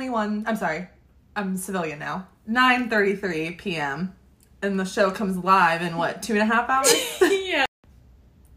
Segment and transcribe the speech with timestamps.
[0.00, 0.44] 9:21.
[0.46, 0.88] I'm sorry.
[1.36, 2.26] I'm civilian now.
[2.48, 4.14] 9:33 p.m.
[4.62, 6.92] And the show comes live in what two and a half hours?
[7.22, 7.66] yeah.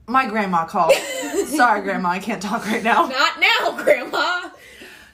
[0.07, 0.93] My grandma called.
[1.47, 3.05] sorry, grandma, I can't talk right now.
[3.07, 4.50] Not now, Grandma.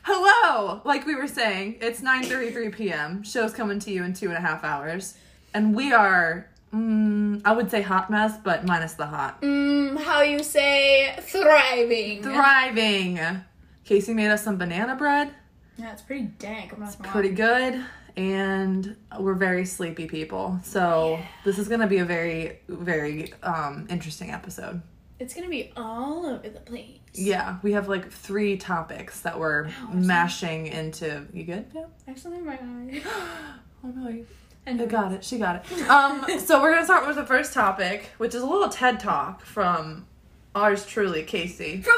[0.01, 0.81] Hello.
[0.83, 3.23] Like we were saying, it's 9:33 p.m.
[3.23, 5.15] Show's coming to you in two and a half hours,
[5.53, 6.47] and we are.
[6.73, 9.41] Mm, I would say hot mess, but minus the hot.
[9.41, 12.21] Mm, how you say thriving?
[12.21, 13.19] Thriving.
[13.85, 15.33] Casey made us some banana bread.
[15.79, 16.73] Yeah, it's pretty dank.
[16.73, 17.11] I'm not gonna lie.
[17.13, 17.83] pretty good
[18.17, 23.87] and we're very sleepy people so this is going to be a very very um
[23.89, 24.81] interesting episode
[25.19, 26.97] It's gonna be all over the place.
[27.13, 32.55] yeah we have like three topics that we're mashing into you good yeah Actually, my
[32.55, 33.01] eye.
[33.85, 34.25] oh no you
[34.65, 37.25] And I got it she got it um so we're going to start with the
[37.25, 40.07] first topic which is a little ted talk from
[40.55, 41.95] ours truly casey From.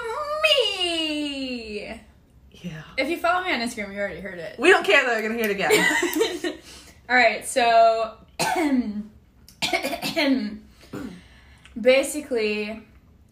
[2.62, 4.58] Yeah If you follow me on Instagram, you already heard it.
[4.60, 6.54] we don't care that they're going to hear it again
[7.10, 8.14] All right, so
[11.80, 12.82] basically,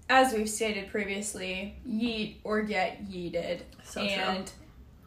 [0.09, 3.61] as we've stated previously, yeet or get yeeted.
[3.83, 4.09] So true.
[4.09, 4.51] and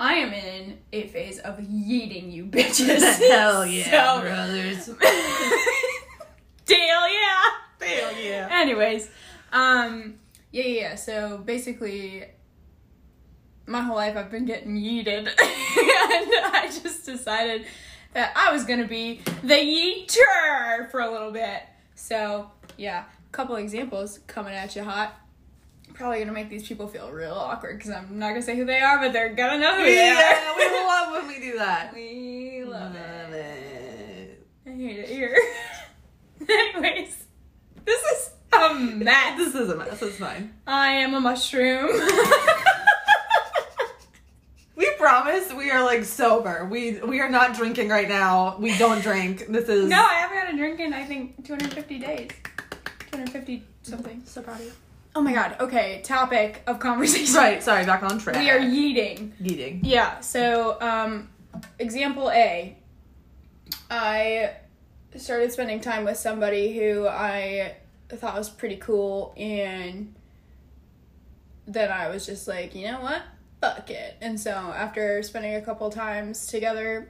[0.01, 3.01] I am in a phase of yeeting you bitches.
[3.29, 4.87] hell yeah So- brothers
[6.65, 7.43] Dale, yeah.
[7.81, 9.11] hell yeah Anyways,
[9.53, 10.15] um,
[10.53, 10.95] yeah, yeah, yeah.
[10.95, 12.25] So basically,
[13.67, 17.67] my whole life I've been getting yeeted, and I just decided
[18.15, 21.63] that I was gonna be the yeeter for a little bit.
[21.95, 25.15] So yeah, a couple examples coming at you hot.
[25.95, 28.81] Probably gonna make these people feel real awkward because I'm not gonna say who they
[28.81, 30.57] are, but they're gonna know who they yeah, are.
[30.57, 31.95] we love when we do that.
[31.95, 33.35] We love it.
[33.35, 34.47] it.
[34.67, 35.37] I hate it here.
[36.49, 37.25] Anyways,
[37.85, 39.37] this is a mess.
[39.37, 40.03] This is a mess.
[40.03, 40.55] It's fine.
[40.67, 41.91] I am a mushroom.
[45.53, 46.67] We we are like sober.
[46.71, 48.57] We we are not drinking right now.
[48.59, 49.47] We don't drink.
[49.49, 52.31] This is no, I haven't had a drink in I think 250 days.
[53.11, 54.23] 250 something.
[54.25, 54.73] so proud of you.
[55.15, 55.57] Oh my god.
[55.61, 57.35] Okay, topic of conversation.
[57.35, 57.63] Right.
[57.63, 57.85] Sorry.
[57.85, 58.37] Back on track.
[58.37, 59.33] We are yeeting.
[59.41, 59.81] eating.
[59.83, 60.21] Yeah.
[60.21, 61.29] So, um,
[61.79, 62.77] example A.
[63.91, 64.53] I
[65.17, 67.77] started spending time with somebody who I
[68.09, 70.15] thought was pretty cool, and
[71.67, 73.23] then I was just like, you know what?
[73.63, 74.17] Fuck it.
[74.21, 77.09] And so, after spending a couple times together,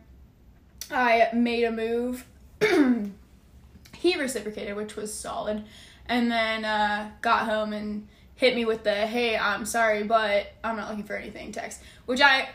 [0.90, 2.26] I made a move.
[3.96, 5.64] he reciprocated, which was solid,
[6.04, 10.76] and then uh, got home and hit me with the "Hey, I'm sorry, but I'm
[10.76, 12.50] not looking for anything" text, which I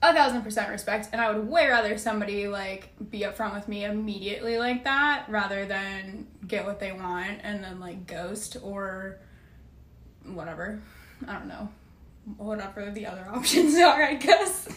[0.00, 3.84] a thousand percent respect, and I would way rather somebody like be upfront with me
[3.84, 9.18] immediately like that rather than get what they want and then like ghost or
[10.24, 10.80] whatever.
[11.26, 11.68] I don't know.
[12.36, 14.68] Whatever the other options are, I guess.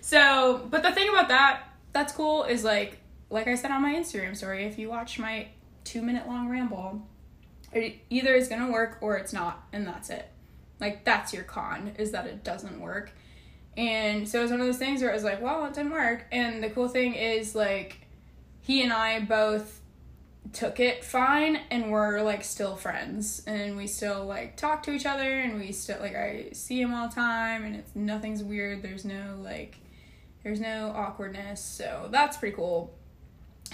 [0.00, 2.98] so, but the thing about that that's cool is like
[3.30, 5.48] like I said on my Instagram story, if you watch my
[5.84, 7.02] two minute long ramble,
[7.72, 10.28] it either is gonna work or it's not, and that's it.
[10.80, 13.12] Like that's your con is that it doesn't work.
[13.76, 15.92] And so it was one of those things where it was like, well, it didn't
[15.92, 16.26] work.
[16.32, 18.06] And the cool thing is like
[18.60, 19.80] he and I both
[20.52, 25.06] took it fine and we're like still friends and we still like talk to each
[25.06, 28.82] other and we still like I see him all the time and it's nothing's weird.
[28.82, 29.78] There's no like
[30.42, 31.62] there's no awkwardness.
[31.62, 32.94] So that's pretty cool.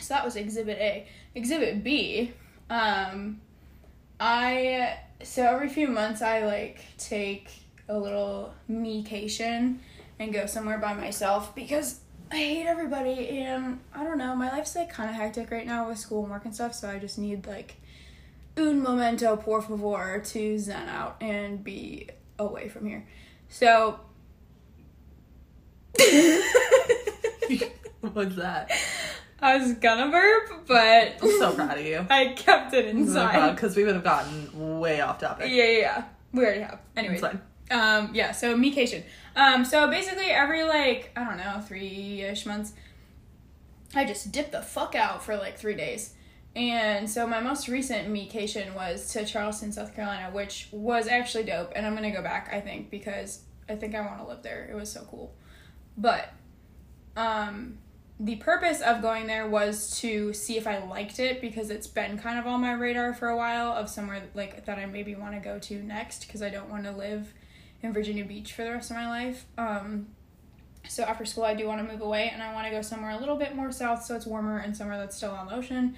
[0.01, 1.07] So that was exhibit A.
[1.35, 2.33] Exhibit B,
[2.71, 3.41] um
[4.21, 7.51] I so every few months I like take
[7.89, 9.79] a little mecation
[10.19, 12.01] and go somewhere by myself because
[12.33, 15.89] I hate everybody and I don't know, my life's like kind of hectic right now
[15.89, 17.77] with school and work and stuff, so I just need like
[18.57, 23.07] un momento por favor to zen out and be away from here.
[23.49, 24.01] So
[28.01, 28.71] What's that?
[29.41, 32.07] I was gonna burp, but I'm so proud of you.
[32.11, 33.51] I kept it inside.
[33.51, 35.51] Because we would have gotten way off topic.
[35.51, 36.05] Yeah, yeah, yeah.
[36.33, 36.81] We already have.
[36.97, 37.23] Anyways.
[37.73, 39.03] Um, yeah, so mecation.
[39.35, 42.75] Um, so basically every like, I don't know, three ish months,
[43.95, 46.15] I just dip the fuck out for like three days.
[46.55, 51.73] And so my most recent mecation was to Charleston, South Carolina, which was actually dope.
[51.75, 54.69] And I'm gonna go back, I think, because I think I wanna live there.
[54.71, 55.35] It was so cool.
[55.97, 56.33] But
[57.17, 57.79] um
[58.21, 62.19] the purpose of going there was to see if I liked it because it's been
[62.19, 65.35] kind of on my radar for a while of somewhere like that I maybe want
[65.35, 67.33] to go to next because I don't want to live
[67.83, 69.45] in Virginia Beach for the rest of my life.
[69.59, 70.09] Um,
[70.89, 73.11] so after school, I do want to move away and I want to go somewhere
[73.11, 75.97] a little bit more south so it's warmer and somewhere that's still on the ocean.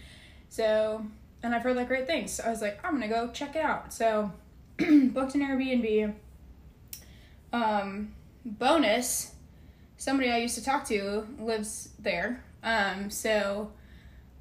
[0.49, 1.05] So,
[1.43, 2.33] and I've heard like great things.
[2.33, 3.93] So I was like, I'm gonna go check it out.
[3.93, 4.33] So,
[4.79, 6.15] booked an Airbnb.
[7.53, 8.15] Um,
[8.45, 9.35] bonus,
[9.97, 12.43] somebody I used to talk to lives there.
[12.63, 13.73] Um, so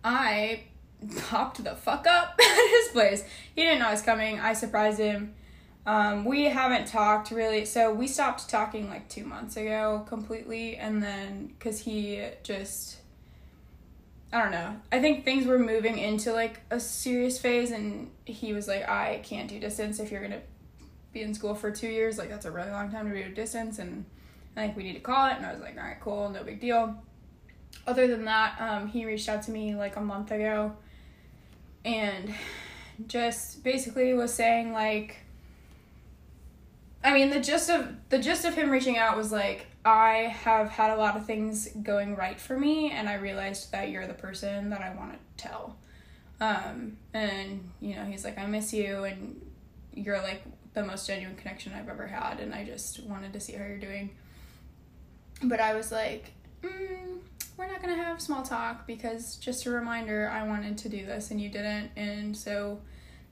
[0.03, 0.63] I
[1.27, 3.23] popped the fuck up at his place.
[3.55, 4.39] He didn't know I was coming.
[4.39, 5.35] I surprised him.
[5.85, 7.65] Um, we haven't talked really.
[7.65, 10.77] So we stopped talking like two months ago completely.
[10.77, 12.97] And then, because he just,
[14.31, 14.75] I don't know.
[14.91, 17.71] I think things were moving into like a serious phase.
[17.71, 20.41] And he was like, I can't do distance if you're to
[21.11, 22.17] be in school for two years.
[22.17, 23.77] Like, that's a really long time to be a distance.
[23.79, 24.05] And
[24.55, 25.35] I think we need to call it.
[25.35, 26.95] And I was like, all right, cool, no big deal.
[27.85, 30.73] Other than that, um, he reached out to me like a month ago
[31.83, 32.33] and
[33.07, 35.17] just basically was saying like
[37.03, 40.69] I mean the gist of the gist of him reaching out was like I have
[40.69, 44.13] had a lot of things going right for me and I realized that you're the
[44.13, 45.75] person that I want to tell.
[46.39, 49.41] Um and you know, he's like I miss you and
[49.93, 53.53] you're like the most genuine connection I've ever had and I just wanted to see
[53.53, 54.11] how you're doing.
[55.43, 56.31] But I was like,
[56.63, 57.19] mm,
[57.57, 61.31] we're not gonna have small talk because just a reminder, I wanted to do this
[61.31, 62.79] and you didn't, and so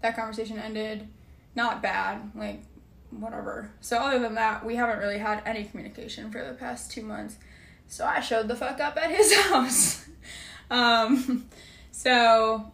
[0.01, 1.07] that conversation ended
[1.55, 2.63] not bad, like
[3.11, 3.71] whatever.
[3.81, 7.37] So other than that, we haven't really had any communication for the past two months.
[7.87, 10.07] So I showed the fuck up at his house.
[10.69, 11.47] um,
[11.91, 12.71] so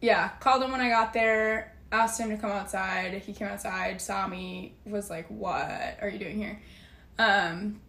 [0.00, 3.14] yeah, called him when I got there, asked him to come outside.
[3.14, 6.60] He came outside, saw me, was like, "What are you doing here?"
[7.18, 7.80] Um,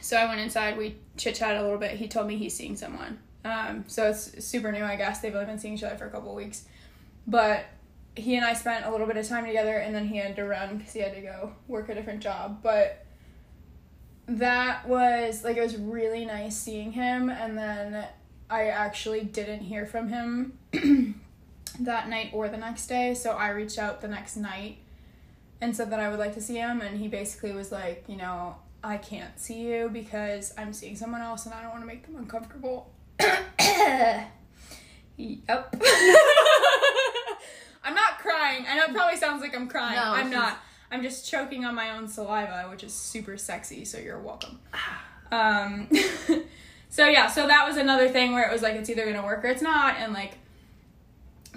[0.00, 0.78] so I went inside.
[0.78, 1.92] We chit chatted a little bit.
[1.92, 3.18] He told me he's seeing someone.
[3.44, 5.20] Um, so it's super new, I guess.
[5.20, 6.64] They've only been seeing each other for a couple weeks,
[7.26, 7.64] but
[8.16, 10.44] he and I spent a little bit of time together, and then he had to
[10.44, 12.62] run because he had to go work a different job.
[12.62, 13.04] But
[14.26, 18.06] that was like it was really nice seeing him, and then
[18.48, 20.58] I actually didn't hear from him
[21.80, 23.14] that night or the next day.
[23.14, 24.78] So I reached out the next night
[25.60, 28.16] and said that I would like to see him, and he basically was like, you
[28.16, 31.86] know, I can't see you because I'm seeing someone else and I don't want to
[31.86, 32.90] make them uncomfortable.
[35.18, 35.76] yep.
[38.22, 38.64] Crying.
[38.68, 39.96] I know it probably sounds like I'm crying.
[39.96, 40.58] No, I'm not.
[40.90, 44.60] I'm just choking on my own saliva, which is super sexy, so you're welcome.
[45.32, 45.88] Um
[46.88, 49.22] so yeah, so that was another thing where it was like it's either going to
[49.22, 50.38] work or it's not and like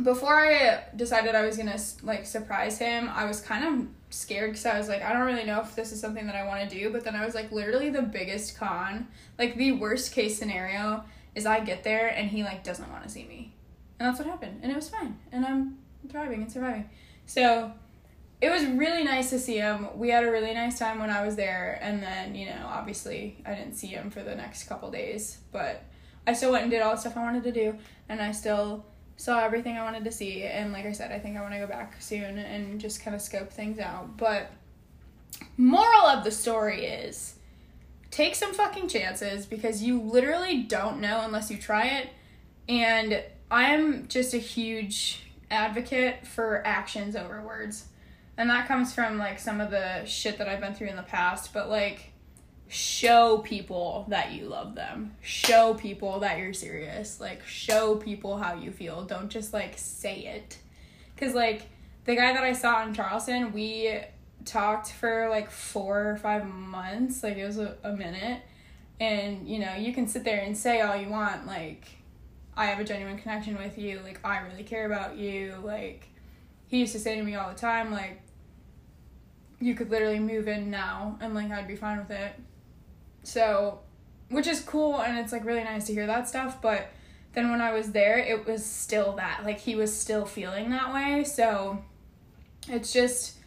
[0.04, 4.52] before I decided I was going to like surprise him, I was kind of scared
[4.52, 6.70] because I was like, I don't really know if this is something that I want
[6.70, 6.92] to do.
[6.92, 9.08] But then I was like, literally, the biggest con,
[9.40, 11.04] like the worst case scenario,
[11.36, 13.54] is I get there and he like doesn't want to see me,
[14.00, 15.78] and that's what happened, and it was fine, and I'm
[16.10, 16.90] thriving and surviving.
[17.26, 17.72] So
[18.42, 19.88] it was really nice to see him.
[19.96, 23.38] We had a really nice time when I was there, and then you know, obviously,
[23.46, 25.84] I didn't see him for the next couple days, but
[26.28, 27.78] I still went and did all the stuff I wanted to do,
[28.10, 28.86] and I still
[29.16, 30.44] saw everything I wanted to see.
[30.44, 33.16] And like I said, I think I want to go back soon and just kind
[33.16, 34.18] of scope things out.
[34.18, 34.52] But
[35.58, 37.36] moral of the story is
[38.12, 42.10] take some fucking chances because you literally don't know unless you try it.
[42.68, 45.24] And I'm just a huge
[45.54, 47.86] advocate for actions over words.
[48.38, 51.04] And that comes from like some of the shit that I've been through in the
[51.04, 52.12] past, but like
[52.68, 55.16] show people that you love them.
[55.22, 57.22] Show people that you're serious.
[57.22, 59.04] Like show people how you feel.
[59.04, 60.58] Don't just like say it.
[61.16, 61.70] Cuz like
[62.06, 64.00] the guy that I saw in Charleston, we
[64.44, 67.24] talked for like 4 or 5 months.
[67.24, 68.42] Like it was a, a minute.
[69.00, 71.86] And you know, you can sit there and say all you want like
[72.56, 74.00] I have a genuine connection with you.
[74.04, 75.56] Like I really care about you.
[75.64, 76.08] Like
[76.68, 78.22] he used to say to me all the time like
[79.60, 82.34] you could literally move in now and like I'd be fine with it.
[83.24, 83.80] So,
[84.30, 86.92] which is cool and it's like really nice to hear that stuff, but
[87.34, 89.44] then when I was there, it was still that.
[89.44, 91.24] Like he was still feeling that way.
[91.24, 91.84] So,
[92.68, 93.38] it's just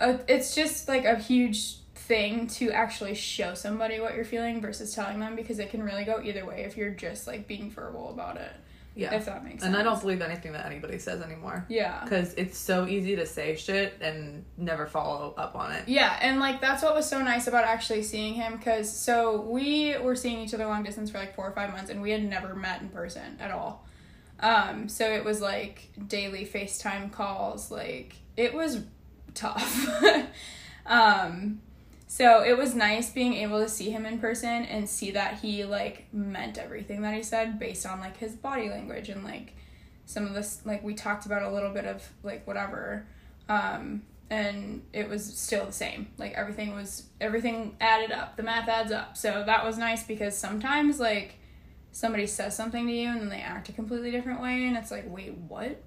[0.00, 1.76] a, it's just like a huge
[2.08, 6.04] thing to actually show somebody what you're feeling versus telling them because it can really
[6.04, 8.50] go either way if you're just like being verbal about it.
[8.96, 9.14] Yeah.
[9.14, 9.72] If that makes sense.
[9.72, 11.64] and I don't believe anything that anybody says anymore.
[11.68, 12.02] Yeah.
[12.02, 15.86] Because it's so easy to say shit and never follow up on it.
[15.86, 19.96] Yeah, and like that's what was so nice about actually seeing him because so we
[19.98, 22.24] were seeing each other long distance for like four or five months and we had
[22.24, 23.86] never met in person at all.
[24.40, 28.80] Um, so it was like daily FaceTime calls, like it was
[29.34, 29.88] tough.
[30.86, 31.60] um,
[32.10, 35.64] so it was nice being able to see him in person and see that he
[35.64, 39.54] like meant everything that he said based on like his body language and like
[40.06, 43.06] some of this like we talked about a little bit of like whatever.
[43.50, 46.08] Um, and it was still the same.
[46.16, 48.38] Like everything was everything added up.
[48.38, 49.18] The math adds up.
[49.18, 51.34] So that was nice because sometimes like
[51.92, 54.90] somebody says something to you and then they act a completely different way and it's
[54.90, 55.82] like, "Wait, what?"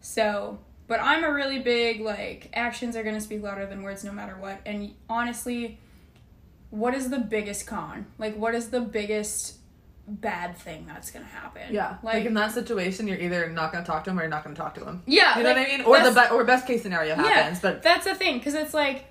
[0.00, 0.58] So,
[0.90, 4.10] but I'm a really big like actions are going to speak louder than words no
[4.10, 4.60] matter what.
[4.66, 5.78] And honestly,
[6.70, 8.06] what is the biggest con?
[8.18, 9.58] Like, what is the biggest
[10.08, 11.72] bad thing that's gonna happen?
[11.72, 11.98] Yeah.
[12.02, 14.30] Like, Like, in that situation, you're either not going to talk to him or you're
[14.30, 15.04] not going to talk to him.
[15.06, 15.38] yeah.
[15.38, 15.86] You know like, what I mean?
[15.86, 19.04] Or the be- or best case scenario happens, but that's the thing because it's like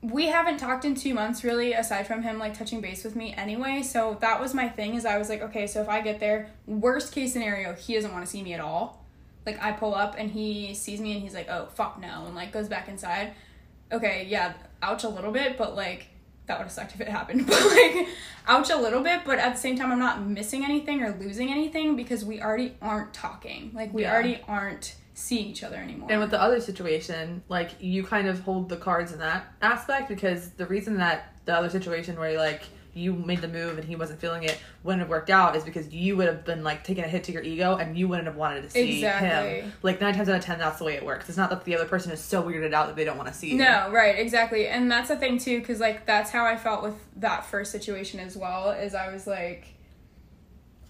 [0.00, 3.32] we haven't talked in two months really aside from him like touching base with me
[3.36, 6.18] anyway so that was my thing is i was like okay so if i get
[6.18, 9.01] there worst case scenario he doesn't want to see me at all
[9.46, 12.34] like i pull up and he sees me and he's like oh fuck no and
[12.34, 13.32] like goes back inside.
[13.90, 16.06] Okay yeah ouch a little bit but like
[16.46, 18.08] that would have sucked if it happened but like
[18.48, 21.50] ouch a little bit but at the same time i'm not missing anything or losing
[21.50, 23.70] anything because we already aren't talking.
[23.74, 24.12] Like we Yeah.
[24.12, 26.08] already aren't seeing each other anymore.
[26.10, 30.08] And with the other situation, like you kind of hold the cards in that aspect
[30.08, 32.62] because the reason that the other situation where you like
[32.94, 35.92] you made the move and he wasn't feeling it wouldn't have worked out is because
[35.94, 38.36] you would have been like taking a hit to your ego and you wouldn't have
[38.36, 39.60] wanted to see Exactly.
[39.62, 39.72] him.
[39.82, 41.28] Like nine times out of ten, that's the way it works.
[41.28, 43.34] It's not that the other person is so weirded out that they don't want to
[43.34, 43.56] see you.
[43.56, 44.68] No, right, exactly.
[44.68, 48.20] And that's the thing too cuz like that's how I felt with that first situation
[48.20, 49.68] as well is I was like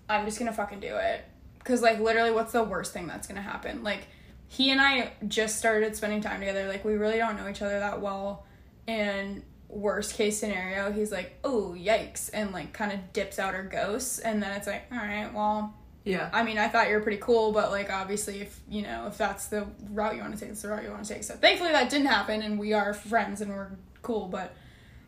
[0.09, 1.25] I'm just going to fucking do it.
[1.65, 3.85] Cuz like literally what's the worst thing that's going to happen?
[3.85, 4.09] Like
[4.49, 6.67] he and I just started spending time together.
[6.67, 8.45] Like we really don't know each other that well
[8.89, 13.63] and worst case scenario he's like, "Oh, yikes." And like kind of dips out or
[13.65, 15.75] ghosts and then it's like, "All right, well,
[16.05, 16.29] Yeah.
[16.33, 19.17] I mean, I thought you were pretty cool, but like obviously, if you know, if
[19.19, 21.25] that's the route you want to take, it's the route you want to take.
[21.25, 23.71] So thankfully, that didn't happen, and we are friends and we're
[24.03, 24.29] cool.
[24.29, 24.55] But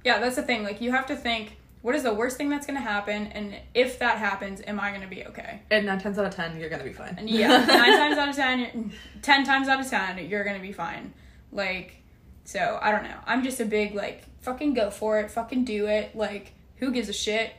[0.04, 0.62] yeah, that's the thing.
[0.64, 3.98] Like you have to think, what is the worst thing that's gonna happen, and if
[3.98, 5.62] that happens, am I gonna be okay?
[5.70, 7.16] And nine times out of ten, you're gonna be fine.
[7.18, 8.90] And yeah, nine times out of ten, you're-
[9.20, 11.12] ten times out of ten, you're gonna be fine.
[11.52, 12.02] Like,
[12.44, 13.18] so I don't know.
[13.26, 16.14] I'm just a big like fucking go for it, fucking do it.
[16.14, 17.52] Like, who gives a shit?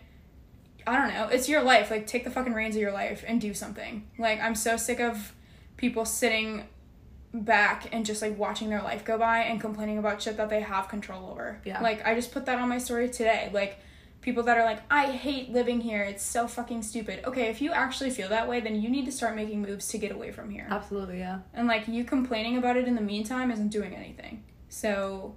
[0.87, 1.27] I don't know.
[1.29, 1.89] It's your life.
[1.89, 4.07] Like, take the fucking reins of your life and do something.
[4.19, 5.33] Like, I'm so sick of
[5.77, 6.65] people sitting
[7.33, 10.61] back and just like watching their life go by and complaining about shit that they
[10.61, 11.59] have control over.
[11.65, 11.81] Yeah.
[11.81, 13.49] Like, I just put that on my story today.
[13.51, 13.79] Like,
[14.21, 16.01] people that are like, I hate living here.
[16.01, 17.23] It's so fucking stupid.
[17.25, 19.97] Okay, if you actually feel that way, then you need to start making moves to
[19.97, 20.67] get away from here.
[20.69, 21.39] Absolutely, yeah.
[21.53, 24.43] And like you complaining about it in the meantime isn't doing anything.
[24.69, 25.35] So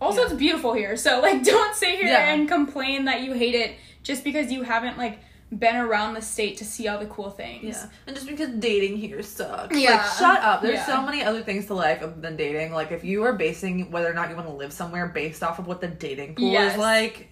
[0.00, 0.26] also Yeah.
[0.26, 0.96] it's beautiful here.
[0.96, 2.32] So like don't sit here Yeah.
[2.32, 5.18] and complain that you hate it just because you haven't like
[5.56, 7.76] been around the state to see all the cool things.
[7.76, 7.86] Yeah.
[8.06, 9.76] And just because dating here sucks.
[9.78, 9.92] Yeah.
[9.96, 10.62] Like, shut up.
[10.62, 10.86] There's Yeah.
[10.86, 12.72] so many other things to life other than dating.
[12.72, 15.58] Like, if you are basing whether or not you want to live somewhere based off
[15.58, 16.72] of what the dating pool Yes.
[16.72, 17.28] is like,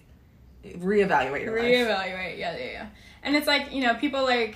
[0.63, 1.65] reevaluate your life.
[1.65, 2.37] Reevaluate.
[2.37, 2.85] Yeah, yeah, yeah.
[3.23, 4.55] And it's like, you know, people like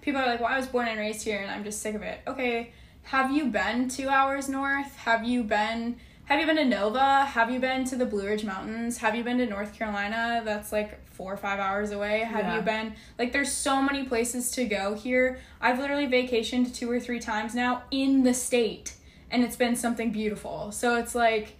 [0.00, 2.02] people are like, Well, I was born and raised here and I'm just sick of
[2.02, 2.20] it.
[2.26, 2.72] Okay,
[3.08, 4.94] have you been two hours north?
[4.96, 5.96] Have you been
[6.26, 7.24] have you been to Nova?
[7.24, 8.98] Have you been to the Blue Ridge Mountains?
[8.98, 10.42] Have you been to North Carolina?
[10.44, 12.20] That's like four or five hours away.
[12.20, 12.56] Have Yeah.
[12.56, 15.38] you been like there's so many places to go here.
[15.58, 18.92] I've literally vacationed two or three times now in the state
[19.30, 20.70] and it's been something beautiful.
[20.70, 21.56] So it's like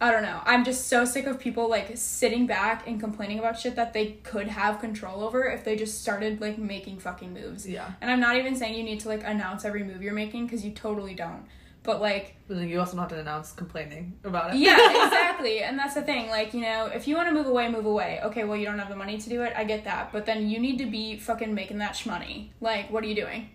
[0.00, 0.40] I don't know.
[0.46, 4.12] I'm just so sick of people like sitting back and complaining about shit that they
[4.22, 7.68] could have control over if they just started like making fucking moves.
[7.68, 7.92] Yeah.
[8.00, 10.64] And I'm not even saying you need to like announce every move you're making because
[10.64, 11.44] you totally don't.
[11.82, 14.58] But like, But then you also don't have to announce complaining about it.
[14.58, 14.76] yeah,
[15.06, 15.62] exactly.
[15.62, 16.28] And that's the thing.
[16.28, 18.20] Like, you know, if you want to move away, move away.
[18.24, 19.52] Okay, well, you don't have the money to do it.
[19.56, 20.12] I get that.
[20.12, 22.48] But then you need to be fucking making that shmoney.
[22.60, 23.48] Like, what are you doing?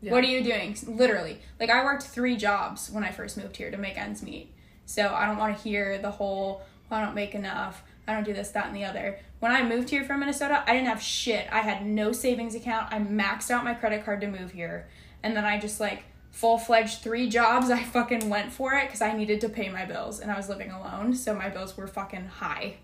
[0.00, 0.12] Yeah.
[0.12, 0.76] What are you doing?
[0.86, 1.40] Literally.
[1.60, 4.52] Like, I worked three jobs when I first moved here to make ends meet.
[4.92, 7.82] So I don't want to hear the whole, well, I don't make enough.
[8.06, 9.18] I don't do this, that, and the other.
[9.40, 11.48] When I moved here from Minnesota, I didn't have shit.
[11.50, 12.92] I had no savings account.
[12.92, 14.88] I maxed out my credit card to move here.
[15.22, 17.70] And then I just, like, full fledged three jobs.
[17.70, 20.20] I fucking went for it because I needed to pay my bills.
[20.20, 21.14] And I was living alone.
[21.14, 22.76] So my bills were fucking high.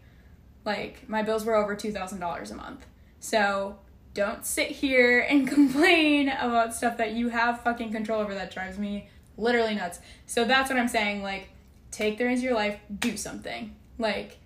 [0.65, 2.87] Like, my bills were over $2,000 a month.
[3.21, 3.81] So
[4.15, 8.79] don't sit here and complain about stuff that you have fucking control over that drives
[8.79, 10.01] me literally nuts.
[10.25, 11.23] So that's what I'm saying.
[11.23, 11.51] Like,
[11.91, 13.75] take the reins of your life, do something.
[13.99, 14.39] Like,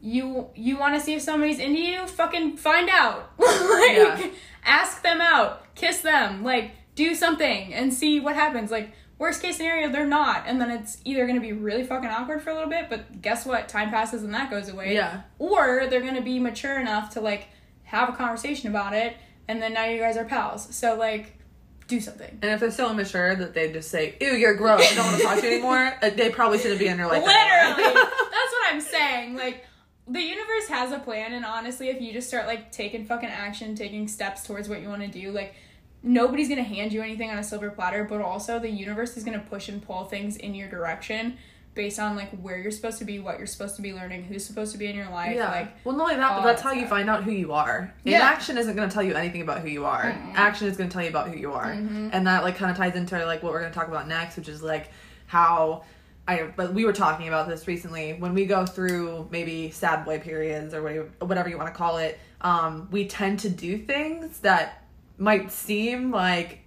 [0.00, 2.06] you you want to see if somebody's into you?
[2.06, 3.30] Fucking find out.
[3.38, 3.48] like,
[3.96, 4.30] Yeah.
[4.64, 8.70] ask them out, kiss them, like, do something and see what happens.
[8.70, 12.42] Like, worst case scenario, they're not, and then it's either gonna be really fucking awkward
[12.42, 13.68] for a little bit, but guess what?
[13.68, 15.22] Time passes and that goes away Yeah.
[15.38, 17.48] or they're gonna be mature enough to like
[17.84, 19.16] have a conversation about it
[19.48, 21.38] and then now you guys are pals so like
[21.86, 24.90] do something And if they're still immature, that they just say, "Ew, you're gross.
[24.90, 27.08] I don't want to talk to you anymore." uh, They probably shouldn't be in your
[27.08, 27.22] life.
[27.24, 29.64] literally that's what i'm saying like
[30.08, 33.74] the universe has a plan and honestly if you just start like taking fucking action
[33.74, 35.54] taking steps towards what you want to do like
[36.02, 39.38] nobody's gonna hand you anything on a silver platter but also the universe is gonna
[39.48, 41.36] push and pull things in your direction
[41.74, 44.44] based on like where you're supposed to be what you're supposed to be learning who's
[44.44, 45.50] supposed to be in your life yeah.
[45.50, 47.92] like well, not only that, but that's that how you find out who you are.
[48.04, 48.18] Yeah.
[48.18, 50.04] Inaction isn't going to tell you anything about who you are.
[50.04, 50.34] Mm-mm.
[50.34, 52.10] Action is going to tell you about who you are, Mhm.
[52.12, 54.36] and that like kind of ties into like what we're going to talk about next,
[54.36, 54.90] which is like
[55.26, 55.84] how
[56.26, 60.20] I but we were talking about this recently when we go through maybe sad boy
[60.20, 62.18] periods or whatever, whatever you want to call it.
[62.40, 64.84] Um, we tend to do things that
[65.18, 66.60] might seem like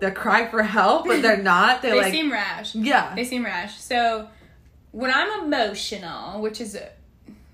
[0.00, 1.82] they're crying for help, but they're not.
[1.90, 2.74] They like seem rash.
[2.74, 3.78] yeah, They seem rash.
[3.78, 4.28] So
[4.92, 6.78] when I'm emotional, which is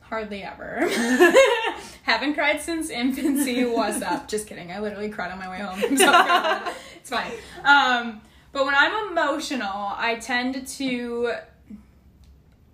[0.00, 0.88] hardly ever,
[2.05, 3.65] haven't cried since infancy.
[3.67, 4.29] What's up?
[4.29, 4.71] Just kidding.
[4.73, 5.97] I literally cried on my way home.
[5.97, 6.73] Carolina.
[6.97, 7.33] it's fine.
[7.65, 8.21] Um,
[8.53, 11.33] but when I'm emotional, I tend to.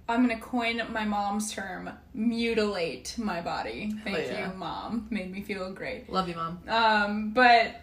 [0.09, 3.95] I'm gonna coin my mom's term, mutilate my body.
[4.05, 4.51] Thank yeah.
[4.51, 5.07] you, mom.
[5.11, 6.11] Made me feel great.
[6.13, 6.61] love you, mom.
[6.69, 7.81] Um, but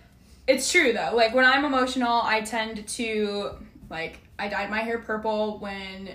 [0.50, 1.12] it's true though.
[1.16, 3.52] Like when I'm emotional, I tend to
[3.90, 6.10] like I dyed my hair purple when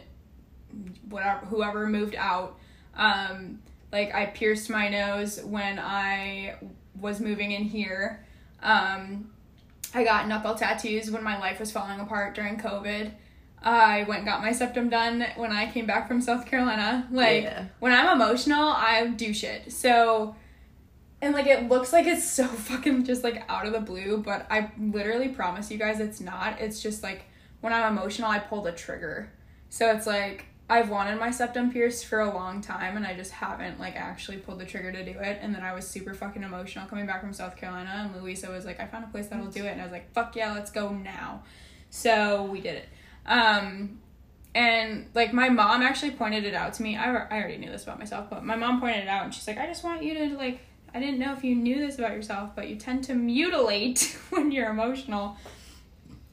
[1.09, 2.59] whatever whoever moved out.
[2.97, 3.61] Um,
[3.93, 6.57] like I pierced my nose when I
[7.01, 8.25] was moving in here.
[8.63, 9.31] Um,
[9.95, 13.13] I got knuckle tattoos when my life was falling apart during COVID.
[13.63, 17.07] I went and got my septum done when I came back from South Carolina.
[17.11, 17.67] Like Yeah.
[17.79, 19.73] when I'm emotional, I do shit.
[19.73, 20.35] So
[21.25, 24.47] and like it looks like it's so fucking just like out of the blue, but
[24.51, 26.61] I literally promise you guys it's not.
[26.61, 27.25] It's just like
[27.63, 29.33] when I'm emotional, I pull the trigger.
[29.71, 33.33] So it's like I've wanted my septum pierced for a long time and I just
[33.33, 35.39] haven't like actually pulled the trigger to do it.
[35.41, 38.67] And then I was super fucking emotional coming back from South Carolina and Louisa was
[38.67, 40.71] like, I found a place that'll do it and I was like, fuck yeah, let's
[40.71, 41.43] go now.
[41.89, 42.89] So we did it.
[43.25, 43.99] Um
[44.55, 46.97] and like my mom actually pointed it out to me.
[46.97, 49.47] I, I already knew this about myself, but my mom pointed it out and she's
[49.47, 50.61] like, I just want you to like
[50.95, 54.53] I didn't know if you knew this about yourself, but you tend to mutilate when
[54.53, 55.37] you're emotional.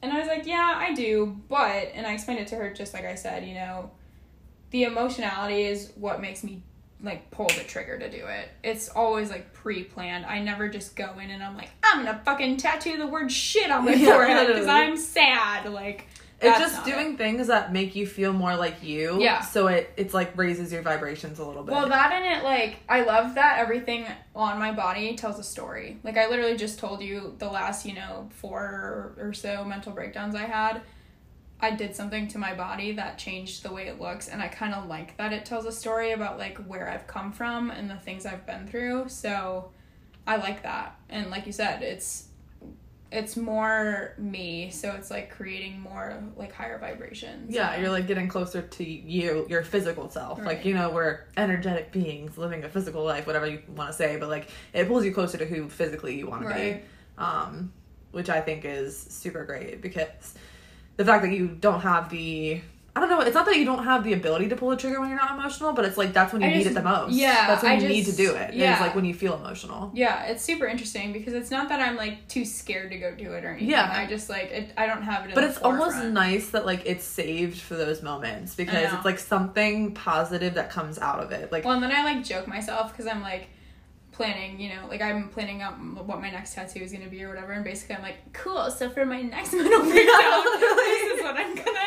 [0.00, 2.94] And I was like, yeah, I do, but and I explained it to her just
[2.94, 3.90] like I said, you know,
[4.70, 6.62] the emotionality is what makes me
[7.02, 8.48] like pull the trigger to do it.
[8.62, 10.24] It's always like pre-planned.
[10.24, 13.70] I never just go in and I'm like, I'm gonna fucking tattoo the word shit
[13.70, 14.66] on my Yeah, forehead because.
[14.68, 15.70] I'm sad.
[15.70, 16.06] Like
[16.42, 17.18] It's just doing it.
[17.18, 19.20] things that make you feel more like you.
[19.20, 19.40] Yeah.
[19.40, 21.72] So it it's like raises your vibrations a little bit.
[21.72, 25.98] Well, that and it like I love that everything on my body tells a story.
[26.02, 30.34] Like I literally just told you the last you know four or so mental breakdowns
[30.34, 30.82] I had.
[31.60, 34.74] I did something to my body that changed the way it looks, and I kind
[34.74, 37.96] of like that it tells a story about like where I've come from and the
[37.96, 39.08] things I've been through.
[39.08, 39.70] So
[40.26, 42.26] I like that, and like you said, it's
[43.12, 47.54] it's more me, so it's like creating more like higher vibrations.
[47.54, 50.42] yeah, you're like getting closer to you, your physical self.
[50.42, 54.16] Like, you know, we're energetic beings living a physical life, whatever you want to say,
[54.16, 56.80] but like it pulls you closer to who physically you want to be.
[57.18, 57.72] Um,
[58.12, 60.34] which I think is super great because
[60.96, 62.60] the fact that you don't have the
[62.94, 65.00] I don't know, it's not that you don't have the ability to pull the trigger
[65.00, 66.82] when you're not emotional, but it's like that's when you I need just- it the
[66.82, 67.12] most.
[67.14, 68.52] yeah, That's when I you need to do it.
[68.52, 68.72] yeah.
[68.72, 69.90] It's like when you feel emotional.
[69.94, 73.32] Yeah, it's super interesting because it's not that I'm like too scared to go do
[73.32, 73.70] it or anything.
[73.70, 73.90] Yeah.
[73.90, 75.28] I just like it, I don't have it.
[75.30, 79.18] In But it's almost nice that like it's saved for those moments because it's like
[79.18, 81.50] something positive that comes out of it.
[81.50, 83.46] Like Well, and then I like joke myself because I'm like
[84.12, 87.30] planning, you know, like I'm planning out what my next tattoo is gonna be or
[87.30, 88.70] whatever, and basically I'm like, cool.
[88.70, 91.78] So for my next mental breakdown, this is what I'm gonna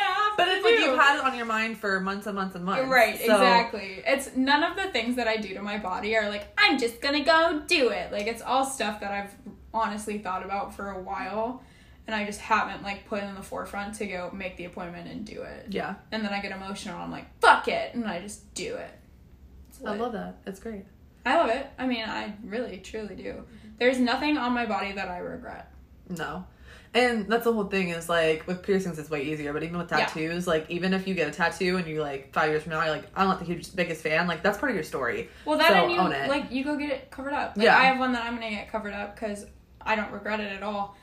[0.86, 2.88] you've had it on your mind for months and months and months.
[2.88, 4.02] Right, So- exactly.
[4.06, 7.00] It's none of the things that I do to my body are like, I'm just
[7.00, 8.12] gonna go do it.
[8.12, 9.34] Like, it's all stuff that I've
[9.74, 11.62] honestly thought about for a while,
[12.06, 15.24] and I just haven't, like, put in the forefront to go make the appointment and
[15.24, 15.66] do it.
[15.70, 15.96] Yeah.
[16.12, 18.90] And then I get emotional, I'm like, fuck it, and I just do it.
[19.84, 20.36] I love that.
[20.46, 20.84] It's great.
[21.26, 21.66] I love it.
[21.78, 23.32] I mean, I really, truly do.
[23.32, 23.68] Mm-hmm.
[23.78, 25.70] There's nothing on my body that I regret.
[26.08, 26.46] No.
[26.94, 29.90] And that's the whole thing is like with piercings it's way easier, but even with
[29.90, 30.06] Yeah.
[30.06, 32.82] tattoos, like even if you get a tattoo and you like five years from now
[32.84, 35.28] you're like, I'm not the huge biggest fan, like that's part of your story.
[35.44, 36.28] Well, that So, and you own it.
[36.28, 37.56] like you go get it covered up.
[37.56, 37.76] Like, Yeah.
[37.76, 39.46] I have one that I'm gonna get covered up because
[39.80, 40.96] I don't regret it at all,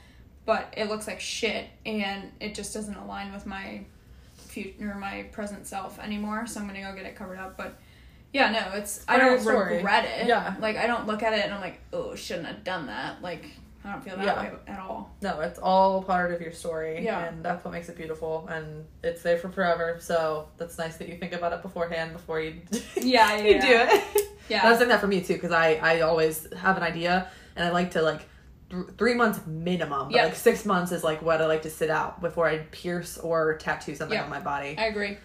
[0.46, 3.82] but it looks like shit and it just doesn't align with my
[4.38, 6.48] future or my present self anymore.
[6.48, 7.56] So I'm gonna go get it covered up.
[7.58, 7.76] But
[8.32, 10.28] yeah, no, it's I Part of don't regret it.
[10.28, 10.56] Yeah.
[10.60, 13.22] like I don't look at it and I'm like, oh, shouldn't have done that.
[13.22, 13.46] Like
[13.86, 14.42] I don't feel that Yeah.
[14.44, 15.14] way at all.
[15.22, 17.04] No, it's all part of your story.
[17.04, 17.26] Yeah.
[17.26, 19.98] And that's what makes it beautiful and it's there for forever.
[20.00, 22.62] So that's nice that you think about it beforehand before you
[22.96, 23.62] Yeah, yeah, you yeah.
[23.62, 24.28] do it.
[24.50, 24.62] Yeah.
[24.64, 27.72] That's like that for me too, because I I always have an idea and I
[27.72, 28.22] like to like
[28.70, 30.26] th- three months minimum, but Yep.
[30.26, 33.58] like six months is like what I like to sit out before I pierce or
[33.58, 34.24] tattoo something Yep.
[34.26, 34.76] on my body.
[34.78, 35.18] I agree.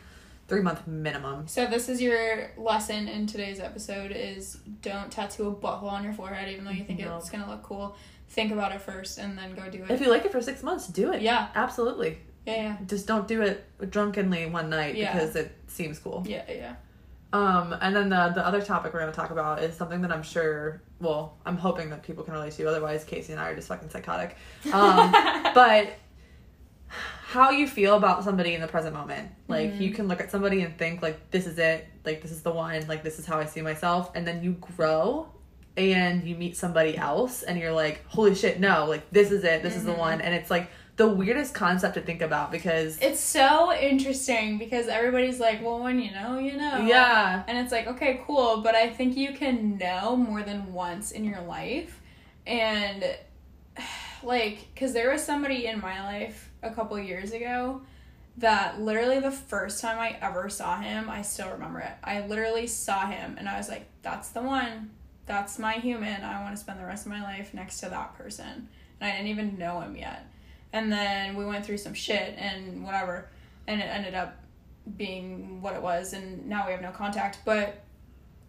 [0.49, 1.47] Three month minimum.
[1.47, 6.15] So this is your lesson in today's episode is don't tattoo a butthole on your
[6.15, 7.19] forehead even though you think No.
[7.19, 7.97] it's gonna look cool.
[8.31, 9.91] Think about it first and then go do it.
[9.91, 11.23] If you like it for six months, do it.
[11.23, 11.49] Yeah.
[11.55, 12.19] absolutely.
[12.47, 12.77] yeah, yeah.
[12.87, 15.13] Just don't do it drunkenly one night Yeah.
[15.13, 16.25] because it seems cool.
[16.27, 16.75] Yeah, yeah.
[17.33, 20.11] Um, and then the the other topic we're going to talk about is something that
[20.11, 22.67] I'm sure, well, I'm hoping that people can relate to.
[22.67, 24.37] Otherwise, Casey and I are just fucking psychotic.
[24.73, 25.13] Um,
[25.55, 25.91] but
[26.89, 29.31] how you feel about somebody in the present moment.
[29.47, 29.83] Like Mm-hmm.
[29.83, 32.51] you can look at somebody and think like this is it, like this is the
[32.53, 35.29] one, like this is how I see myself, and then you grow
[35.79, 39.63] and you meet somebody else and you're like, holy shit, no, like this is it,
[39.63, 40.01] this is the Mm-hmm.
[40.01, 44.89] one, and it's like the weirdest concept to think about because It's so interesting because
[44.89, 46.79] everybody's like, well, when you know, you know.
[46.87, 51.13] yeah, And it's like, okay, cool, but I think you can know more than once
[51.13, 52.01] in your life.
[52.49, 53.05] And,
[54.23, 57.83] like, because there was somebody in my life a couple years ago
[58.39, 61.93] that literally the first time I ever saw him, I still remember it.
[62.05, 64.91] I literally saw him and I was like, that's the one.
[65.29, 66.23] That's my human.
[66.25, 68.69] I want to spend the rest of my life next to that person.
[69.01, 70.27] And I didn't even know him yet.
[70.73, 73.29] And then we went through some shit and whatever.
[73.67, 74.37] And it ended up
[74.97, 77.85] being what it was and now we have no contact but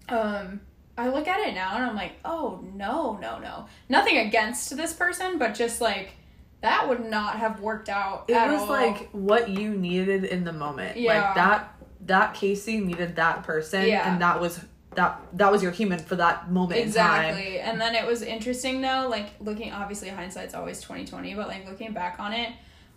[0.07, 0.61] um
[0.97, 4.93] i look at it now and i'm like oh no no no nothing against this
[4.93, 6.13] person but just like
[6.61, 8.67] that would not have worked out it was all.
[8.67, 10.97] like what you needed in the moment.
[10.97, 11.21] Yeah.
[11.21, 14.11] Like that that Casey needed that person, Yeah.
[14.11, 14.59] and that was
[14.99, 17.59] that that was your human for that moment exactly.
[17.59, 21.93] And then it was interesting though like looking obviously hindsight's always 2020 but like looking
[21.93, 22.53] back on it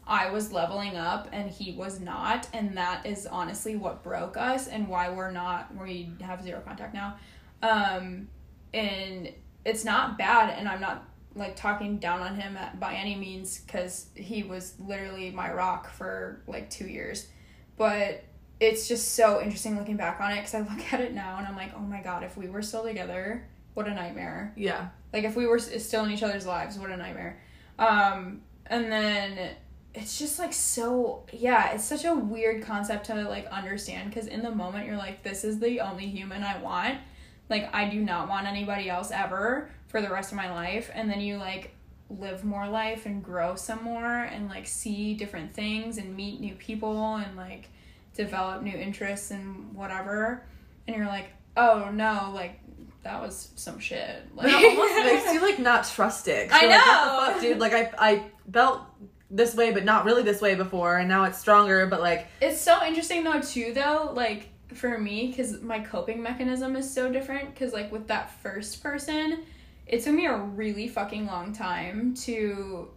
[0.06, 4.66] i was leveling up and he was not and that is honestly what broke us
[4.66, 7.16] and why we're not we have zero contact now.
[7.62, 8.28] Um
[8.74, 9.32] and
[9.64, 13.60] it's not bad and i'm not like talking down on him at, by any means
[13.60, 17.26] because he was literally my rock for like two years.
[17.76, 18.24] But
[18.62, 21.46] it's just so interesting looking back on it because i look at it now and
[21.46, 23.44] i'm like oh my god if we were still together
[23.74, 24.52] what a nightmare.
[24.56, 24.88] Yeah.
[25.12, 27.40] like if we were still in each other's lives what a nightmare.
[27.78, 29.50] Um and then
[29.94, 34.42] it's just like so yeah it's such a weird concept to like understand because in
[34.42, 36.98] the moment you're like this is the only human i want.
[37.48, 41.10] Like i do not want anybody else ever for the rest of my life and
[41.10, 41.74] then you like
[42.10, 46.54] live more life and grow some more and like see different things and meet new
[46.54, 47.70] people and like
[48.14, 50.44] develop new interests and whatever
[50.86, 52.58] and you're like oh no like
[53.02, 56.50] that was some shit like it almost makes you like not trust it.
[56.52, 57.26] I like, know.
[57.26, 57.58] the fuck, dude.
[57.58, 58.82] Like I I felt
[59.30, 61.86] this way, but not really this way before, and now it's stronger.
[61.86, 66.76] But like, It's so interesting though too though like for me because my coping mechanism
[66.76, 69.42] is so different because like with that first person
[69.86, 72.88] it took me a really fucking long time to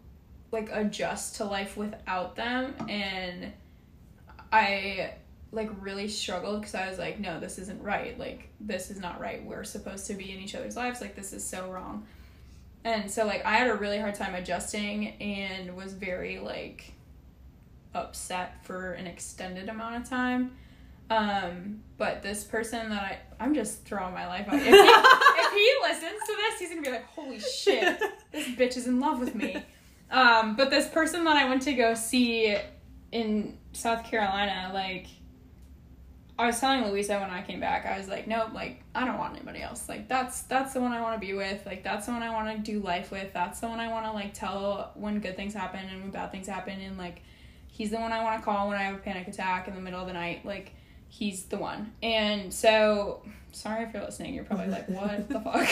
[0.54, 3.52] like adjust to life without them and
[4.56, 5.14] i
[5.52, 9.20] like really struggled because i was like no this isn't right like this is not
[9.20, 12.06] right we're supposed to be in each other's lives like this is so wrong
[12.84, 16.94] and so like i had a really hard time adjusting and was very like
[17.96, 20.52] upset for an extended amount of time.
[21.10, 24.56] Um, but this person that I I'm just throwing my life out.
[24.56, 28.00] If he, if he listens to this, he's gonna be like, "Holy shit,
[28.32, 29.64] this bitch is in love with me."
[30.12, 32.58] Um, but this person that I went to go see
[33.12, 35.08] in South Carolina, like,
[36.38, 39.18] I was telling Louisa when I came back, I was like, nope, like, I don't
[39.18, 39.88] want anybody else.
[39.88, 41.66] Like, that's that's the one I want to be with.
[41.66, 43.32] Like, that's the one I want to do life with.
[43.34, 46.32] That's the one I want to like tell when good things happen and when bad
[46.32, 46.80] things happen.
[46.82, 47.22] And like,
[47.70, 49.82] he's the one I want to call when I have a panic attack in the
[49.82, 50.46] middle of the night.
[50.46, 50.74] Like,
[51.08, 51.94] he's the one.
[52.04, 54.34] And so, sorry if you're listening.
[54.34, 55.70] You're probably like, what the fuck?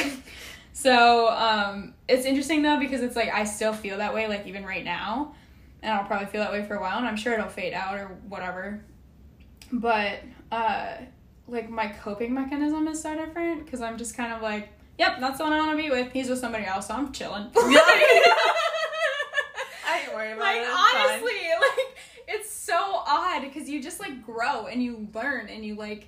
[0.71, 4.65] So, um, it's interesting though because it's like I still feel that way, like even
[4.65, 5.35] right now,
[5.83, 7.95] and I'll probably feel that way for a while, and I'm sure it'll fade out
[7.97, 8.83] or whatever.
[9.71, 10.19] But
[10.51, 10.95] uh,
[11.47, 15.37] like my coping mechanism is so different because I'm just kind of like, yep, that's
[15.37, 16.11] the one I want to be with.
[16.13, 17.49] He's with somebody else, so I'm chilling.
[19.85, 20.67] I ain't worried about like it.
[20.67, 20.95] fine.
[20.95, 21.97] honestly, like
[22.29, 26.07] it's so odd because you just like grow and you learn and you like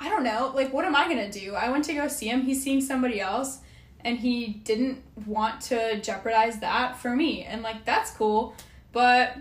[0.00, 1.54] I don't know, like what am I gonna do?
[1.54, 3.60] I went to go see him, he's seeing somebody else
[4.04, 7.44] and he didn't want to jeopardize that for me.
[7.44, 8.56] And like that's cool,
[8.92, 9.36] but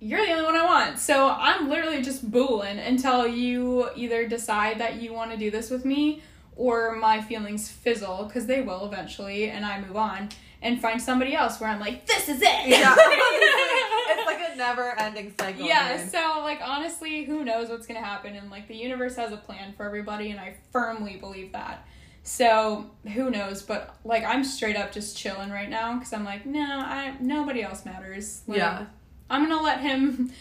[0.00, 0.98] you're the only one I want.
[0.98, 5.70] So I'm literally just booling until you either decide that you want to do this
[5.70, 6.22] with me
[6.54, 10.28] or my feelings fizzle because they will eventually and I move on
[10.62, 12.66] and find somebody else where I'm like, this is it.
[12.68, 15.66] Yeah, it's like a never-ending cycle.
[15.66, 16.10] yeah, dude.
[16.10, 18.34] so like honestly, who knows what's gonna happen?
[18.36, 21.86] And like the universe has a plan for everybody, and I firmly believe that.
[22.26, 23.62] So who knows?
[23.62, 27.62] But like I'm straight up just chilling right now because I'm like, no, I nobody
[27.62, 28.42] else matters.
[28.48, 28.86] Like, yeah.
[29.30, 30.32] I'm gonna let him.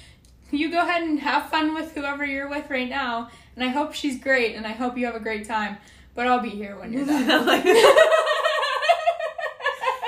[0.52, 3.96] You go ahead and have fun with whoever you're with right now, and I hope
[3.96, 5.78] she's great, and I hope you have a great time.
[6.14, 7.24] But I'll be here when you're done.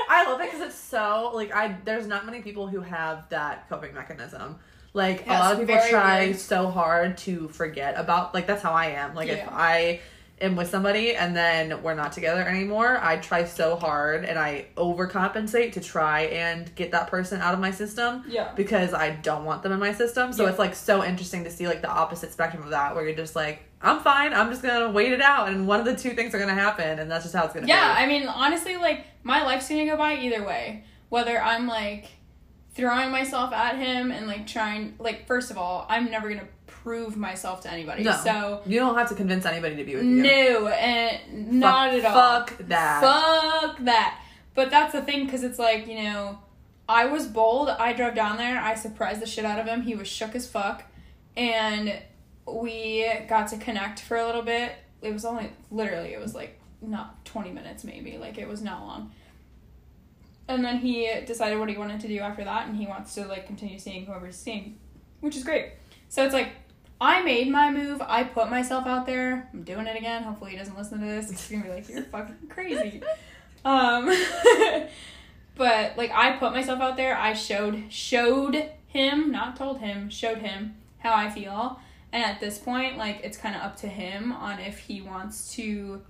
[0.09, 1.75] I love it because it's so like I.
[1.83, 4.59] There's not many people who have that coping mechanism.
[4.93, 6.37] Like Yeah, a lot of people try weird.
[6.37, 8.35] so hard to forget about.
[8.35, 9.15] Like that's how I am.
[9.15, 10.01] Like if I
[10.39, 14.67] am with somebody and then we're not together anymore, I try so hard and I
[14.77, 18.23] overcompensate to try and get that person out of my system.
[18.27, 18.51] Yeah.
[18.55, 20.31] Because I don't want them in my system.
[20.33, 20.49] So Yeah.
[20.51, 23.35] it's like so interesting to see like the opposite spectrum of that where you're just
[23.35, 26.33] like, I'm fine, I'm just gonna wait it out and one of the two things
[26.35, 28.01] are gonna happen and that's just how it's gonna Yeah, be.
[28.01, 30.83] I mean, honestly, like my life's gonna go by either way.
[31.09, 32.07] Whether I'm like
[32.75, 36.47] throwing myself at him and like trying, like first of all, I'm never gonna
[36.87, 38.01] prove myself to anybody.
[38.03, 38.13] no.
[38.23, 40.23] So you don't have to convince anybody to be with you.
[40.23, 42.13] no, and not Fuck- at all.
[42.45, 43.01] Fuck that.
[43.01, 44.21] Fuck that.
[44.55, 46.39] But that's the thing, because it's like you know,
[46.87, 47.67] I was bold.
[47.69, 48.57] I drove down there.
[48.61, 49.81] I surprised the shit out of him.
[49.81, 50.85] He was shook as fuck,
[51.35, 51.93] and
[52.49, 54.71] we got to connect for a little bit.
[55.01, 58.17] It was only literally it was like not twenty minutes maybe.
[58.17, 59.11] Like it was not long.
[60.47, 63.25] And then he decided what he wanted to do after that, and he wants to
[63.27, 64.77] like continue seeing whoever he's seeing,
[65.19, 65.73] which is great.
[66.07, 66.53] So it's like
[66.99, 68.01] I made my move.
[68.01, 69.49] I put myself out there.
[69.53, 70.23] I'm doing it again.
[70.23, 71.29] Hopefully he doesn't listen to this.
[71.29, 73.01] He's gonna be like, "You're fucking crazy."
[73.63, 74.05] Um,
[75.55, 77.15] but like I put myself out there.
[77.15, 81.79] I showed showed him, not told him, showed him how I feel.
[82.11, 85.53] And at this point, like it's kind of up to him on if he wants
[85.55, 86.01] to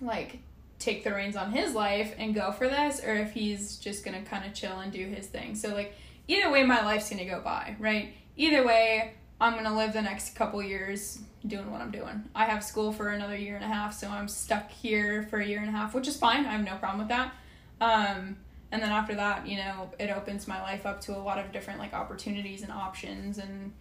[0.00, 0.40] like
[0.78, 4.20] take the reins on his life and go for this or if he's just going
[4.20, 5.54] to kind of chill and do his thing.
[5.54, 5.94] So like
[6.26, 8.14] either way my life's going to go by, right?
[8.36, 12.22] Either way, I'm to live the next couple years doing what I'm doing.
[12.32, 15.44] I have school for another year and a half, so I'm stuck here for a
[15.44, 16.46] year and a half, which is fine.
[16.46, 17.32] I have no problem with that.
[17.80, 18.36] Um,
[18.70, 21.50] and then after that, you know, it opens my life up to a lot of
[21.50, 23.72] different like opportunities and options and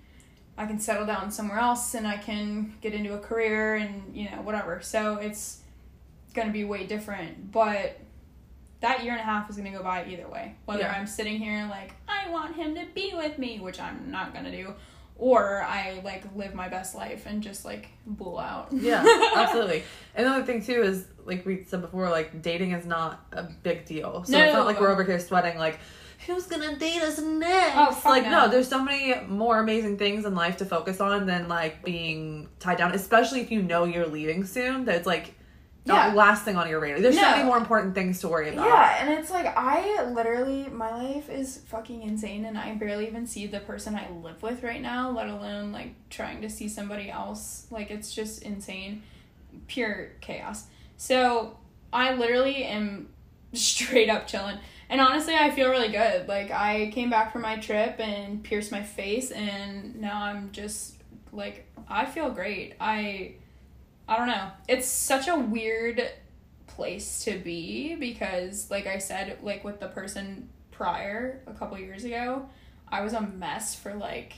[0.58, 4.32] I can settle down somewhere else and I can get into a career and, you
[4.32, 4.82] know, whatever.
[4.82, 5.60] So it's
[6.48, 8.00] to be way different, but
[8.80, 10.56] that year and a half is going to go by either way.
[10.66, 10.96] Whether Yeah.
[10.98, 14.46] I'm sitting here like I want him to be with me, which I'm not going
[14.46, 14.74] to do,
[15.22, 18.70] or I like live my best life and just like bull out.
[18.74, 19.06] Yeah,
[19.36, 19.84] absolutely.
[20.16, 23.44] And the other thing too is like we said before, like dating is not a
[23.44, 24.24] big deal.
[24.26, 25.80] So it's not like we're over here sweating like
[26.26, 27.76] who's gonna date us next?
[27.76, 28.32] Oh, like no.
[28.32, 32.50] no, there's so many more amazing things in life to focus on than like being
[32.60, 34.86] tied down, especially if you know you're leaving soon.
[34.86, 35.36] That it's like
[35.86, 36.14] not Yeah.
[36.14, 37.00] last thing on your radar.
[37.02, 37.32] There's so No.
[37.32, 38.68] many more important things to worry about.
[38.68, 43.26] Yeah, and it's like I literally my life is fucking insane and I barely even
[43.26, 47.10] see the person I live with right now, let alone like trying to see somebody
[47.10, 47.66] else.
[47.72, 49.02] Like it's just insane.
[49.68, 50.68] Pure chaos.
[50.98, 51.58] So
[51.92, 53.10] I literally am
[53.54, 54.58] straight up chilling.
[54.90, 56.28] And honestly, I feel really good.
[56.28, 60.96] Like I came back from my trip and pierced my face and now I'm just
[61.32, 62.76] like I feel great.
[62.80, 63.34] I
[64.12, 64.50] I don't know.
[64.68, 66.06] It's such a weird
[66.68, 72.04] place to be because like I said like with the person prior a couple years
[72.04, 72.50] ago,
[72.90, 74.34] I was a mess for like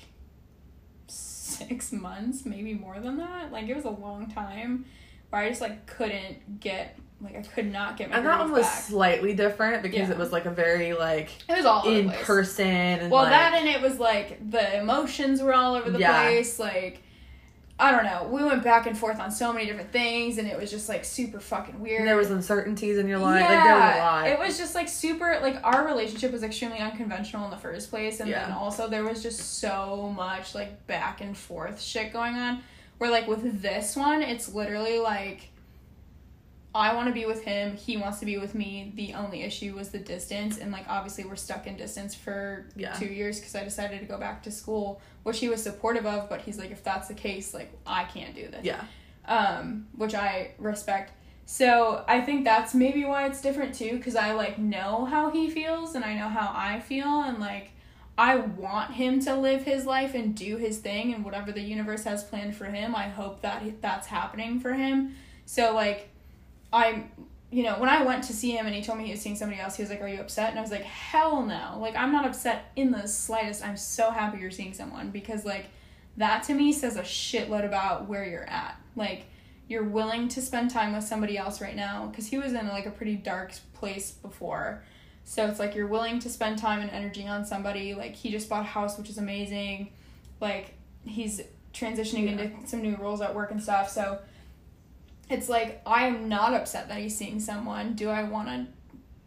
[1.07, 3.51] 6 months, maybe more than that.
[3.51, 4.85] Like it was a long time
[5.31, 8.51] where I just like couldn't get like I could not get my And that one
[8.51, 8.83] was back.
[8.83, 10.11] slightly different because Yeah.
[10.11, 13.53] it was like a very like It was all in person and Well, like, that
[13.55, 16.11] and it was like the emotions were all over the Yeah.
[16.21, 16.59] place.
[16.59, 17.01] Like,
[17.79, 18.29] I don't know.
[18.31, 21.03] We went back and forth on so many different things, and it was just like
[21.03, 22.07] super fucking weird.
[22.07, 23.41] there was uncertainties in your life.
[23.41, 24.27] like there was a lot.
[24.27, 28.19] It was just like super like our relationship was extremely unconventional in the first place
[28.19, 32.61] and then also there was just so much like back and forth shit going on.
[32.99, 35.49] Where like with this one, it's literally like
[36.75, 38.91] I want to be with him, he wants to be with me.
[38.95, 42.93] The only issue was the distance and like obviously we're stuck in distance for Yeah.
[42.93, 46.29] 2 years cuz I decided to go back to school, which he was supportive of,
[46.29, 48.83] but he's like if that's the case, like I can't do this yeah.
[49.27, 51.11] um, which I respect.
[51.45, 55.49] So I think that's maybe why it's different too, because I like know how he
[55.49, 57.71] feels and I know how I feel, and like
[58.17, 62.03] I want him to live his life and do his thing, and whatever the universe
[62.05, 65.15] has planned for him, I hope that that's happening for him.
[65.45, 66.09] So like,
[66.73, 67.03] I,
[67.51, 69.35] you know, when I went to see him and he told me he was seeing
[69.37, 71.77] somebody else, he was like, "Are you upset?" And I was like, "Hell no!
[71.79, 73.63] Like I'm not upset in the slightest.
[73.63, 75.67] I'm so happy you're seeing someone because like."
[76.15, 78.79] that to me says a shitload about where you're at.
[78.95, 79.25] Like
[79.67, 82.85] you're willing to spend time with somebody else right now because he was in like
[82.85, 84.83] a pretty dark place before.
[85.23, 87.95] So it's like you're willing to spend time and energy on somebody.
[87.95, 89.91] Like he just bought a house, which is amazing.
[90.39, 91.41] Like he's
[91.73, 92.43] transitioning Yeah.
[92.43, 93.89] into some new roles at work and stuff.
[93.89, 94.19] So
[95.29, 97.93] it's like I am not upset that he's seeing someone.
[97.93, 98.67] Do I want to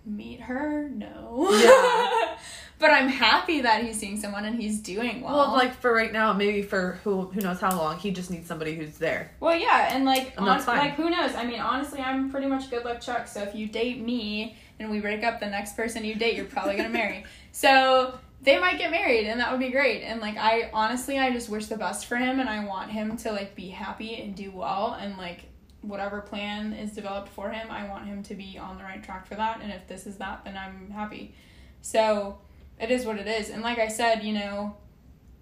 [0.05, 0.89] meet her?
[0.89, 1.49] No.
[1.51, 2.37] Yeah.
[2.79, 5.35] but I'm happy that he's seeing someone and he's doing well.
[5.37, 8.47] Well, like for right now, maybe for who who knows how long, he just needs
[8.47, 9.33] somebody who's there.
[9.41, 10.79] Well, yeah, and like, And fine.
[10.79, 11.35] like who knows?
[11.35, 13.27] I mean, honestly, I'm pretty much good luck Chuck.
[13.27, 16.45] So if you date me and we break up, the next person you date, you're
[16.45, 17.25] probably gonna marry.
[17.53, 20.03] So they might get married, and that would be great.
[20.03, 23.17] And like, I honestly, I just wish the best for him, and I want him
[23.17, 25.45] to like be happy and do well, and like
[25.87, 29.27] whatever plan is developed for him, I want him to be on the right track
[29.27, 29.61] for that.
[29.63, 31.35] And if this is that, then I'm happy.
[31.83, 32.39] So
[32.81, 33.51] it is what it is.
[33.51, 34.77] And like I said, you know,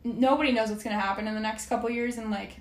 [0.04, 2.57] nobody knows what's gonna happen in the next couple years, and like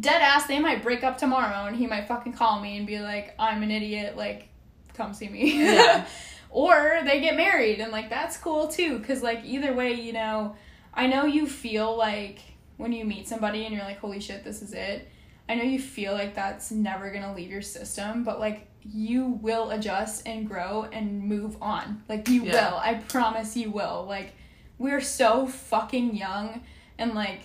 [0.00, 2.98] dead ass, they might break up tomorrow, and he might fucking call me and be
[2.98, 4.48] like, "I'm an idiot," like,
[4.94, 5.64] come see me.
[5.64, 6.06] Yeah.
[6.50, 10.56] or they get married, and like that's cool too, because like either way, you know,
[10.92, 12.40] I know you feel like
[12.76, 15.08] when you meet somebody and you're like, "Holy shit, this is it."
[15.48, 19.70] I know you feel like that's never gonna leave your system, but like you will
[19.70, 22.02] adjust and grow and move on.
[22.08, 22.70] Like you Yeah.
[22.70, 22.78] will.
[22.78, 24.04] I promise you will.
[24.08, 24.32] Like
[24.78, 26.62] we're so fucking young
[26.98, 27.42] and like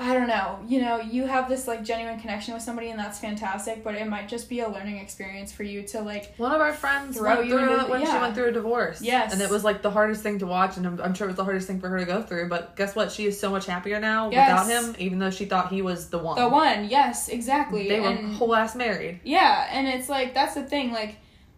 [0.00, 3.18] I don't know, you know, you have this like genuine connection with somebody and that's
[3.18, 6.60] fantastic, but it might just be a learning experience for you to like One of
[6.60, 8.20] our friends went through it when she yeah.
[8.22, 9.02] went through a divorce.
[9.02, 9.32] Yes.
[9.32, 11.36] And it was like the hardest thing to watch, and I'm, I'm sure it was
[11.36, 12.48] the hardest thing for her to go through.
[12.48, 13.12] But guess what?
[13.12, 14.66] She is so much happier now Yes.
[14.66, 16.38] without him, even though she thought he was the one.
[16.38, 16.88] the one.
[16.88, 17.88] Yes, exactly.
[17.88, 19.20] They were whole ass married.
[19.24, 20.92] Yeah, and it's like that's the thing.
[20.92, 21.16] Like,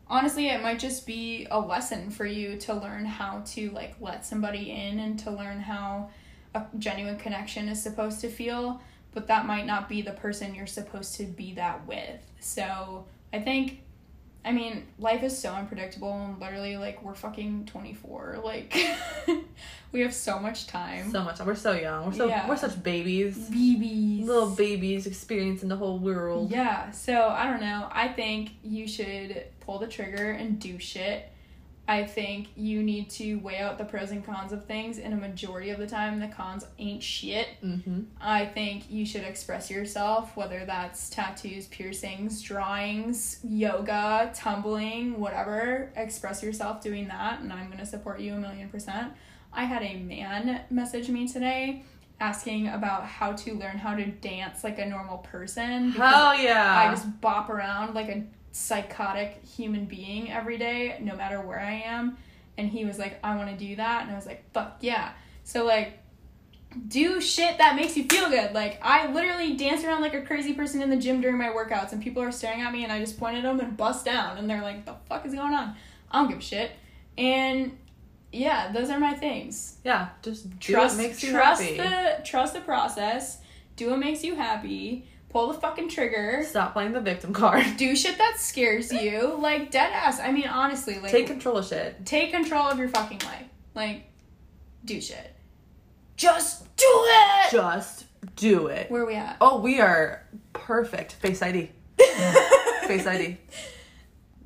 [0.08, 4.26] honestly, it might just be a lesson for you to learn how to like let
[4.26, 6.10] somebody in and to learn how
[6.54, 8.80] a genuine connection is supposed to feel.
[9.14, 12.20] But that might not be the person you're supposed to be that with.
[12.40, 13.80] So I think,
[14.42, 18.40] I mean, life is so unpredictable, and literally, like, we're fucking twenty four.
[18.42, 18.74] Like,
[19.92, 21.10] we have so much time.
[21.10, 21.36] So much.
[21.36, 21.46] time.
[21.46, 22.06] We're so young.
[22.06, 22.48] We're so Yeah.
[22.48, 23.36] we're such babies.
[23.50, 24.24] BBs.
[24.26, 26.50] Little babies experiencing the whole world.
[26.50, 27.88] Yeah, so I don't know.
[27.92, 31.30] I think you should pull the trigger and do shit.
[31.88, 35.16] I think you need to weigh out the pros and cons of things, and a
[35.16, 37.48] majority of the time, the cons ain't shit.
[37.62, 38.02] Mm-hmm.
[38.20, 45.90] I think you should express yourself, whether that's tattoos, piercings, drawings, yoga, tumbling, whatever.
[45.96, 49.12] Express yourself doing that, and I'm gonna support you a million percent.
[49.52, 51.84] I had a man message me today
[52.20, 55.90] asking about how to learn how to dance like a normal person.
[55.90, 56.78] Hell yeah.
[56.78, 61.82] I just bop around like a psychotic human being every day, no matter where I
[61.86, 62.16] am.
[62.58, 64.02] And he was like, I want to do that.
[64.02, 65.12] And I was like, fuck yeah.
[65.44, 65.98] So, like,
[66.88, 68.52] do shit that makes you feel good.
[68.52, 71.92] Like, I literally dance around like a crazy person in the gym during my workouts,
[71.92, 74.38] and people are staring at me, and I just point at them and bust down.
[74.38, 75.74] And they're like, the fuck is going on?
[76.10, 76.72] I don't give a shit.
[77.18, 77.76] And
[78.32, 79.76] yeah, those are my things.
[79.84, 80.10] yeah.
[80.22, 81.76] Just Trust, makes you trust happy.
[81.76, 83.38] the trust the process.
[83.76, 85.06] Do what makes you happy.
[85.32, 87.64] Pull the fucking trigger Stop playing the victim card.
[87.76, 91.66] do shit that scares you like dead ass i mean honestly like Take control of
[91.66, 92.04] shit.
[92.04, 94.04] take control of your fucking life like
[94.84, 95.34] do shit
[96.16, 98.04] just do it Just
[98.36, 98.90] do it.
[98.90, 101.14] where are we at Oh, we are perfect.
[101.14, 101.70] Face ID.
[102.86, 103.38] Face ID.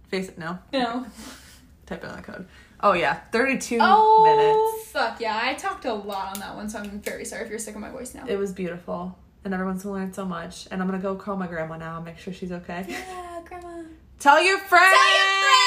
[0.08, 0.38] Face it.
[0.38, 0.58] no.
[0.72, 1.04] no
[1.86, 2.46] Type in that code.
[2.80, 4.56] Oh yeah, thirty-two oh minutes.
[4.58, 7.50] Oh fuck yeah i talked a lot on that one so i'm very sorry if
[7.50, 10.66] you're sick of my voice now It was beautiful, and everyone's gonna learn so much.
[10.70, 12.84] And I'm gonna go call my grandma now and make sure she's okay.
[12.88, 13.84] yeah grandma
[14.18, 14.92] Tell your friends.
[14.92, 15.65] Tell your